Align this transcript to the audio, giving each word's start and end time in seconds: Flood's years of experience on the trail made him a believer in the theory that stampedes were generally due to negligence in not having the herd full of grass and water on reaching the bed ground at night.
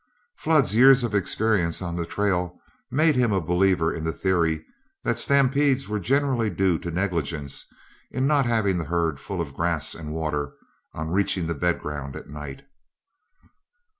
Flood's 0.35 0.75
years 0.75 1.03
of 1.03 1.13
experience 1.13 1.79
on 1.79 1.95
the 1.95 2.07
trail 2.07 2.59
made 2.89 3.15
him 3.15 3.31
a 3.31 3.39
believer 3.39 3.93
in 3.93 4.03
the 4.03 4.11
theory 4.11 4.65
that 5.03 5.19
stampedes 5.19 5.87
were 5.87 5.99
generally 5.99 6.49
due 6.49 6.79
to 6.79 6.89
negligence 6.89 7.67
in 8.09 8.25
not 8.25 8.47
having 8.47 8.79
the 8.79 8.85
herd 8.85 9.19
full 9.19 9.39
of 9.39 9.53
grass 9.53 9.93
and 9.93 10.11
water 10.11 10.53
on 10.95 11.11
reaching 11.11 11.45
the 11.45 11.53
bed 11.53 11.79
ground 11.79 12.15
at 12.15 12.27
night. 12.27 12.63